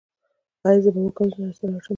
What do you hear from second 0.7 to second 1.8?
زه به وکولی شم حج ته